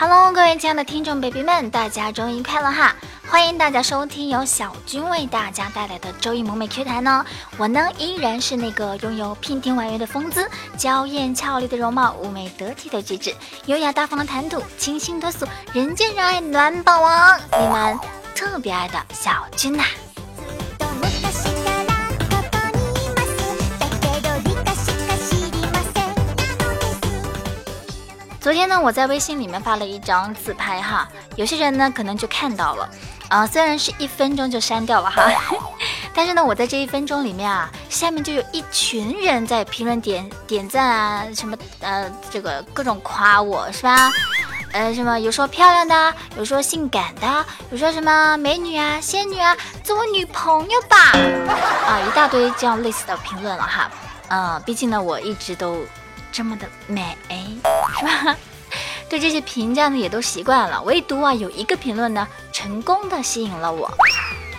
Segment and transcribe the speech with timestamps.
[0.00, 2.96] Hello，各位亲爱的听众 baby 们，大家周一快乐哈！
[3.28, 7.22] 欢迎大家收听由小军为大家带来的周一萌美 Q 弹呢。
[7.58, 10.48] 我呢依然是那个拥有娉婷婉约的风姿、
[10.78, 18.00] 娇艳俏丽的容貌、妩媚得体的举止、优雅大方的谈吐、清新脱俗、人见人爱暖宝王，你们
[18.34, 19.84] 特别爱的小军呐。
[28.40, 32.88] 昨天呢，我在微信里面发了一张自拍哈，有些人呢可能就看到了，
[33.28, 35.30] 啊，虽然是一分钟就删掉了哈，
[36.14, 44.10] 但是呢，我在这一分钟里面啊，下面就有一群人在评论点点赞啊，什么呃，这个各种夸我是吧？
[44.72, 50.96] 呃，什么有说漂亮的，有说性感的，有说什么美女啊、仙女啊，做我女朋友吧，
[51.86, 53.90] 啊，一大堆这样类似的评论了哈，
[54.28, 55.84] 嗯，毕竟呢，我一直都。
[56.30, 57.16] 这么的美，
[57.98, 58.36] 是吧？
[59.08, 63.90] 对这些评价呢也都习惯了，唯独啊有一个评论呢成功的吸引了我。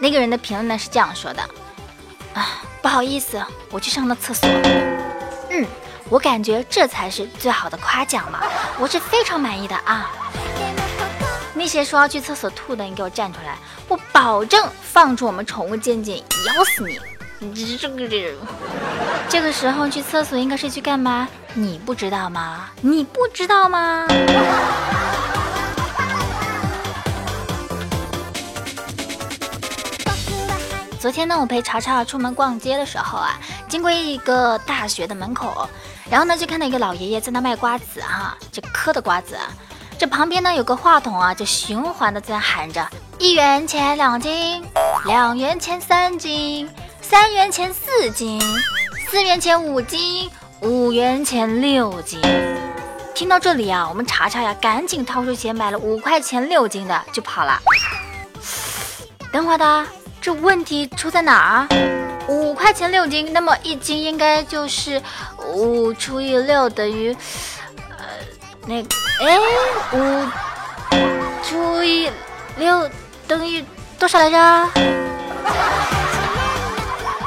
[0.00, 1.42] 那个人的评论呢是这样说的：
[2.34, 4.48] 啊，不好意思，我去上了厕所。
[5.50, 5.64] 嗯，
[6.08, 8.42] 我感觉这才是最好的夸奖了，
[8.80, 10.10] 我是非常满意的啊。
[11.54, 16.98] 那些说要去厕所吐的，你给我站出来，我保证放出我们宠物健健咬死你。
[17.42, 18.34] 你这个这，
[19.28, 21.26] 这个时候去厕所应该是去干嘛？
[21.54, 22.70] 你不知道吗？
[22.80, 24.06] 你不知道吗？
[31.00, 33.36] 昨天呢，我陪查查出门逛街的时候啊，
[33.68, 35.68] 经过一个大学的门口，
[36.08, 39.36] 然后呢就看到一个老爷爷在那卖瓜子哈，这嗑的瓜子。
[39.98, 42.86] 这旁边呢有个话筒啊，就循环的在喊着：
[43.18, 44.64] 一元钱两斤，
[45.06, 46.70] 两元钱三斤。
[47.12, 48.40] 三元钱四斤，
[49.10, 50.30] 四元钱五斤，
[50.62, 52.18] 五元钱六斤。
[53.14, 57.60] 听到这里啊，我们查查呀，赶紧掏出钱买了五块钱六斤的就跑了。
[59.30, 59.86] 等会儿的，
[60.22, 62.26] 这问题出在哪儿？
[62.28, 64.98] 五块钱六斤，那么一斤应该就是
[65.46, 67.14] 五除以六等于，
[67.98, 68.06] 呃，
[68.66, 68.88] 那个
[69.20, 69.38] 哎，
[69.92, 70.26] 五
[71.42, 72.10] 除以
[72.56, 72.88] 六
[73.28, 73.62] 等于
[73.98, 74.70] 多少来着？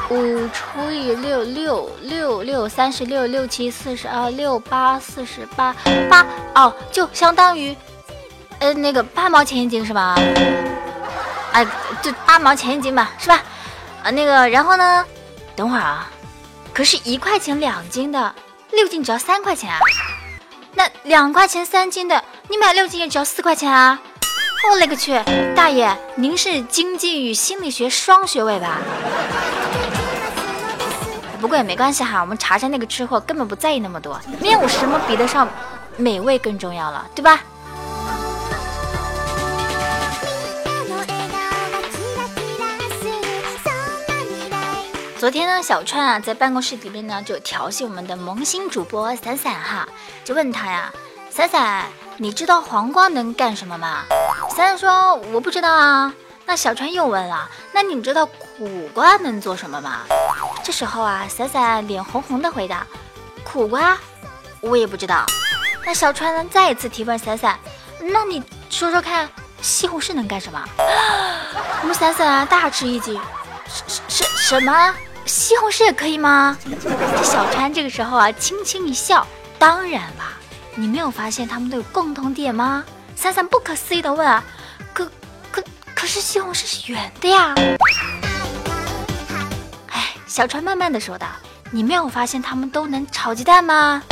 [0.08, 5.74] 五除以六，六六六三十六，六七四十二，六八四十八，
[6.08, 6.24] 八
[6.54, 7.76] 哦，就相当于，
[8.60, 10.14] 呃，那个八毛钱一斤是吧？
[11.52, 11.66] 哎，
[12.02, 13.42] 就八毛钱一斤吧，是吧？
[14.04, 15.04] 啊，那个，然后呢？
[15.56, 16.08] 等会儿啊，
[16.72, 18.34] 可是一块钱两斤的，
[18.70, 19.80] 六斤只要三块钱啊。
[20.74, 23.98] 那两块钱三斤的，你买六斤也只要四块钱啊。
[24.70, 25.20] 我勒个去，
[25.54, 28.78] 大爷，您是经济与心理学双学位吧？
[31.40, 35.48] 不过也没关系哈，我们查查那个吃货根本不在意那么多，面有什么比得上
[35.96, 37.40] 美味更重要了，对吧？
[45.18, 49.88] 昨天呢，小川啊在办公室里面呢就调戏我们的萌新主播伞伞哈，
[50.24, 50.92] 就问他呀，
[51.30, 51.86] 伞伞，
[52.16, 54.04] 你知道黄瓜能干什么吗？
[54.50, 56.12] 伞伞说我不知道啊。
[56.48, 60.02] 那小川又问了，那你知道苦瓜能做什么吗？
[60.66, 62.84] 这时候啊，伞伞脸红红的回答
[63.46, 63.96] ：“苦瓜，
[64.60, 65.24] 我也不知道。”
[65.86, 67.56] 那小川呢，再一次提问伞伞
[68.02, 69.30] ：“那你说说看，
[69.62, 70.60] 西红柿能干什么？”
[71.82, 73.14] 我们伞伞啊大吃一惊
[73.64, 74.92] ：“什什什么？
[75.24, 79.24] 西红柿也可以吗？”这小川这个时候啊轻轻一笑
[79.60, 80.32] ：“当然啦，
[80.74, 82.84] 你没有发现他们都有共同点吗？”
[83.14, 84.42] 伞伞不可思议的问：“啊，
[84.92, 85.08] 可
[85.52, 85.62] 可
[85.94, 87.54] 可是西红柿是圆的呀？”
[90.36, 91.26] 小川慢慢的说道
[91.72, 94.02] ：“你没有发现他们都能炒鸡蛋吗？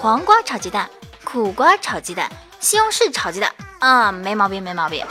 [0.00, 0.88] 黄瓜炒鸡蛋，
[1.22, 5.04] 苦瓜炒鸡蛋，西红柿炒鸡蛋，啊，没毛病，没毛病。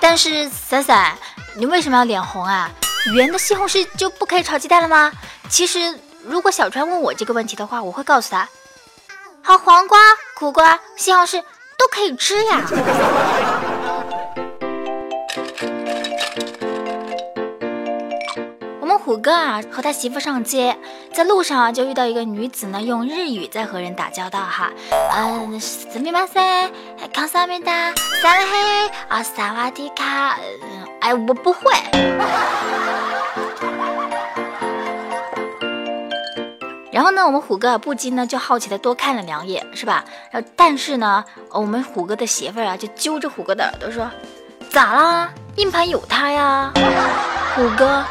[0.00, 1.16] 但是伞伞，
[1.54, 2.68] 你为什么要脸红啊？
[3.14, 5.12] 圆的西红柿就不可以炒鸡蛋了吗？
[5.48, 8.48] 其实，如果小川问我这个问题的话，我会告诉他：
[9.44, 9.96] 好，黄瓜、
[10.34, 11.40] 苦瓜、西红柿
[11.78, 12.62] 都可以吃呀。”
[19.12, 20.74] 虎哥啊，和他媳妇上街，
[21.12, 24.72] 在路上啊，就遇到一个女子呢，用日语在和人打交道哈。
[25.14, 26.70] 嗯，斯密马塞，
[27.12, 27.92] 康萨米达，
[28.22, 30.38] 萨拉嘿，啊，萨瓦迪卡。
[31.02, 31.60] 哎，我不会。
[36.90, 40.06] 然后呢，我们虎哥啊不禁呢就好奇的多看了两眼，是吧？
[40.30, 44.10] 然后但是呢，我们虎哥的媳妇儿啊就揪着虎哥的耳朵说
[44.72, 45.30] ：“咋啦？
[45.56, 46.72] 硬盘有他呀，
[47.54, 48.02] 虎哥。”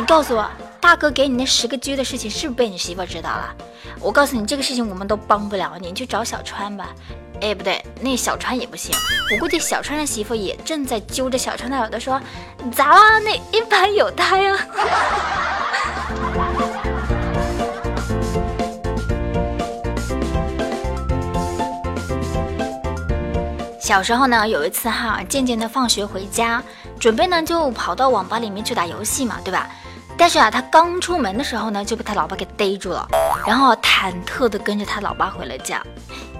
[0.00, 0.48] 你告诉我，
[0.80, 3.54] 大哥给你那十个 G 的事情是不是被你媳妇知道了？
[4.00, 6.88] 我告诉你，这个事情我们都帮不了你，你去找小川吧。
[7.42, 8.96] 哎，不对，那小川也不行。
[9.30, 12.18] 我估计小川的媳妇也正在揪着小川的耳朵说
[12.72, 13.18] ：“咋啦？
[13.18, 14.56] 那一盘有他呀。”
[23.78, 26.62] 小时候呢，有一次哈，渐渐的放学回家，
[26.98, 29.68] 准备呢就跑到网吧里面去打游戏嘛，对吧？
[30.20, 33.08] 但是啊，他刚出门的时候呢，就被他老爸给逮住了，
[33.46, 35.82] 然后忐忑的跟着他老爸回了家，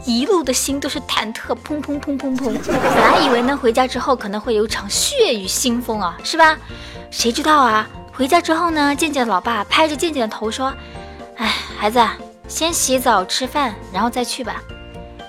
[0.04, 2.58] 一路的心都是忐忑，砰砰砰砰砰。
[2.66, 6.58] 本来以为呢，回家之后可能会有场血雨腥风啊，是吧？
[7.10, 10.70] 谁知道啊，回家之后呢，渐渐的老爸拍着渐渐的头说
[11.38, 12.06] ：“哎，孩子，
[12.48, 14.62] 先洗澡吃饭，然后再去吧。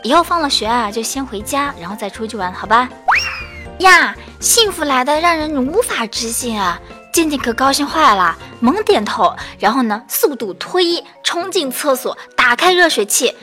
[0.03, 2.89] 以后放了学啊，就先回家，然后再出去玩，好吧？”
[3.80, 6.77] 呀，幸福来的让人无法置信啊！
[7.13, 13.36] 渐渐可高兴坏了，猛点头，然后呢，速度脱衣，冲进厕所，打开热水器。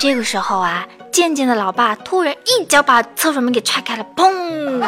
[0.00, 4.82] 这个时候啊，渐渐的老爸突然一脚把厕所门给踹开了，砰！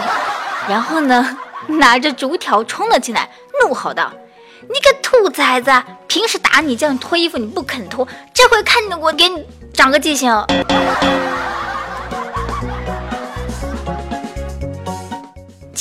[0.67, 1.37] 然后呢，
[1.69, 3.29] 拿着竹条冲了进来，
[3.63, 4.11] 怒吼道
[4.63, 5.71] ：“你个兔崽子！
[6.07, 10.33] 平时打你这样脱衣服你不肯脱，这回看你我给你长个记性！”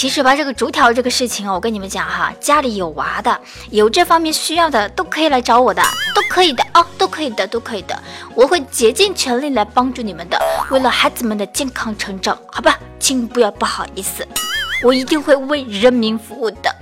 [0.01, 3.39] 其实吧，这个竹条这个事情啊，我跟你们讲哈，家里有娃的，
[3.69, 5.83] 有这方面需要的，都可以来找我的，
[6.15, 8.01] 都可以的哦，都可以的，都可以的，
[8.33, 14.27] 我会竭尽全力来帮助你们的，为了孩子们的健康成长，好吧，请不要不好意思，
[14.83, 16.75] 我一定会为人民服务的。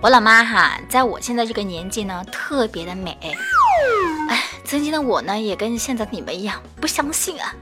[0.00, 3.18] 我老妈哈，在我现在这个年纪呢，特别的美。
[3.20, 7.52] 哎，曾经的我呢，也跟现在你们一样不相信啊，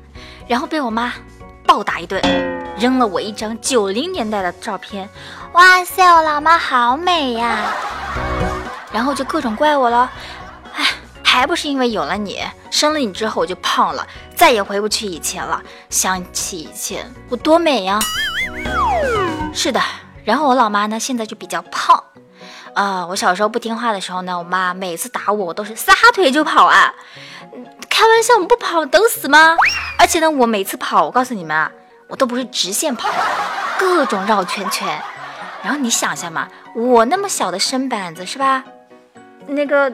[0.46, 1.14] 然后被我妈
[1.66, 2.20] 暴打一顿，
[2.78, 5.08] 扔了我一张九零年代的照片。
[5.54, 7.72] 哇塞，我老妈好美呀！
[8.92, 10.12] 然后就各种怪我了。
[10.74, 10.84] 哎，
[11.24, 15.62] 还不是因为有了你，生了你之后我就胖了，再也回不去以前了。
[15.88, 17.98] 想起以前我多美呀！
[19.54, 19.80] 是的，
[20.22, 22.04] 然后我老妈呢，现在就比较胖。
[22.76, 26.94] 啊，我小时候不听话的时候呢，我妈每次打我，我都是撒腿就跑啊！
[27.88, 29.56] 开玩笑，我不跑等死吗？
[29.98, 31.72] 而且呢，我每次跑，我告诉你们啊，
[32.06, 33.08] 我都不是直线跑，
[33.78, 34.86] 各种绕圈圈。
[35.62, 38.62] 然后你想一下嘛，我那么小的身板子是吧？
[39.46, 39.90] 那个。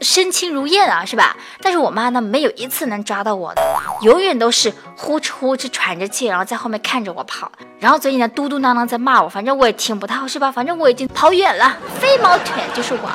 [0.00, 1.36] 身轻如燕啊，是吧？
[1.62, 3.62] 但是我妈呢，没有一次能抓到我的，
[4.02, 10.50] 永远都是呼哧呼哧喘着气，然后在后面看着我跑，然后嘴里呢嘟嘟囔囔在骂我，反正我也听不到，是吧？
[10.50, 13.10] 反正我已经跑远了，飞毛腿就是我。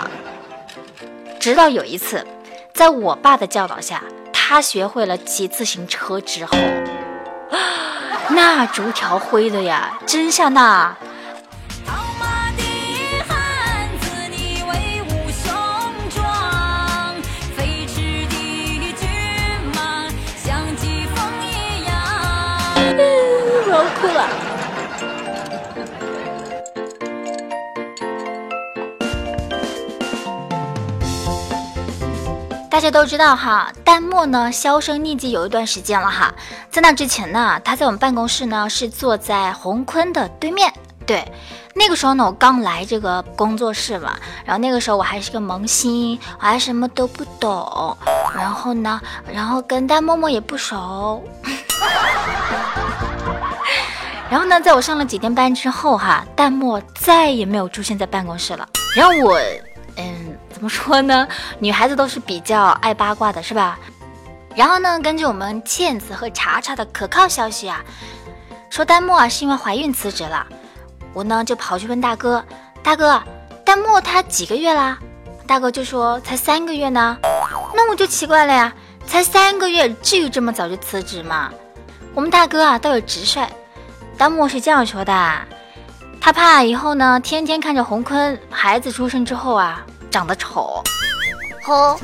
[1.39, 2.25] 直到有一次，
[2.73, 4.03] 在我爸的教导下，
[4.33, 6.57] 他学会了骑自行车之后，
[8.29, 10.95] 那竹条挥的呀，真像那。
[32.85, 36.31] 大家都知道哈，淡漠呢销声匿迹有一段时间了哈。
[36.69, 40.71] 在那之前呢，他在我们办公室呢是坐在洪坤的对面。
[41.03, 41.27] 对，
[41.73, 47.97] 那个时候呢我刚来这个工作室嘛，然后那个时候我还是个萌新，我还什么都不懂。
[48.35, 49.01] 然后呢，
[49.33, 51.23] 然后跟淡默默也不熟。
[54.29, 58.69] 然后呢，在我上了几天班之后，哈，淡漠再也没有出现在办公室了。
[58.95, 59.39] 然后我，
[59.97, 61.27] 嗯，怎么说呢？
[61.59, 63.77] 女孩子都是比较爱八卦的，是吧？
[64.55, 67.83] 然后呢，根据我们倩子和查查的可靠消息啊，
[68.71, 70.43] 说淡漠啊是因为怀孕辞职了。
[71.13, 72.43] 我呢就跑去问大哥，
[72.81, 73.21] 大哥，
[73.63, 74.97] 淡漠她几个月啦？
[75.45, 77.15] 大哥就说才三个月呢。
[77.75, 78.73] 那我就奇怪了呀，
[79.05, 81.51] 才三个月，至于这么早就辞职吗？
[82.15, 83.47] 我们大哥啊倒有直率。
[84.17, 85.41] 丹木是这样说的，
[86.19, 90.81] 他怕以后呢，天天看着洪坤孩子出生之后啊，长得丑。
[91.65, 91.99] 吼！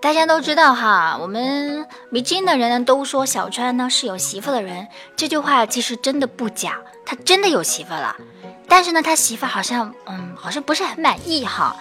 [0.00, 8.16] 大家都知道哈，我们迷津的人呢都说小川呢是有媳妇的人，这句话其实真的不假，他真的有媳妇了。
[8.66, 11.76] 但是呢，他媳妇好像嗯，好像不是很满意哈。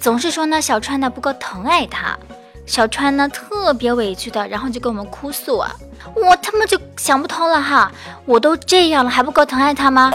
[0.00, 2.18] 总是说呢，小川呢不够疼爱他，
[2.66, 5.70] 小川呢特别委屈的，然后就跟我们哭诉啊，
[6.14, 7.90] 我他妈就想不通了哈，
[8.24, 10.10] 我都这样了还不够疼爱他吗？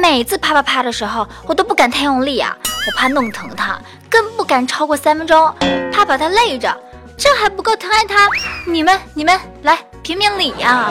[0.00, 3.78] 每次啪啪啪的时候，我都不敢太用力啊，我怕弄疼他，
[4.10, 5.54] 更不敢超过三分钟，
[5.92, 6.76] 怕把他累着。
[7.16, 8.26] 这还不够疼爱他？
[8.66, 10.90] 你们你们来评评理呀！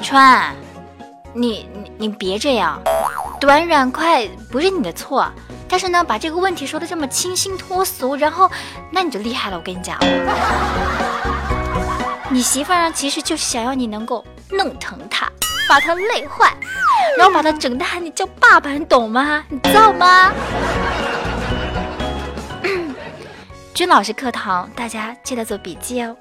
[0.00, 0.54] 川，
[1.32, 2.80] 你你你别这样，
[3.40, 5.26] 短软快不是你的错，
[5.68, 8.50] 但是呢，把这个问题说的这么清新脱俗，然后
[8.90, 9.56] 那你就厉害了。
[9.56, 9.98] 我跟你讲，
[12.30, 15.28] 你媳妇儿呢其实就是想要你能够弄疼她，
[15.68, 16.52] 把她累坏，
[17.18, 19.42] 然后把她整的喊你叫爸爸，你懂吗？
[19.48, 20.32] 你知道吗？
[23.74, 26.14] 君老师课堂，大家记得做笔记哦。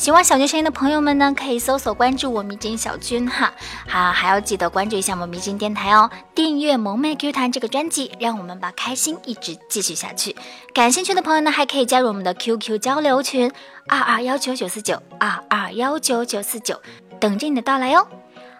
[0.00, 3.52] 喜欢小军声音的朋友们呢，可以搜索关注我迷津小军哈，
[3.86, 10.34] 好，还要记得关注一下我们迷津电台哦，订阅萌妹 Q 弹这个专辑，让我们把开心一直继续下去。
[10.72, 13.52] 感兴趣的朋友呢，还可以加入我们的 QQ 交流群
[13.88, 16.80] 二二幺九九四九二二幺九九四九，
[17.20, 18.08] 等着你的到来哟。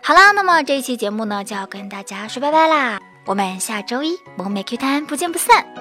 [0.03, 5.80] 好啦，那么这一期节目呢就要跟大家说拜拜啦，我们下周一萌妹 Q 弹不见不散。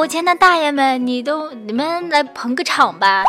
[0.00, 3.22] 有钱的大爷们，你都你们来捧个场吧，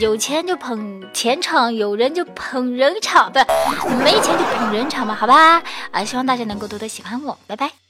[0.00, 3.38] 有钱就捧钱场，有人就捧人场，不，
[4.02, 5.62] 没钱就捧人场嘛，好吧？
[5.92, 7.85] 啊，希望大家能够多多喜欢我，拜拜。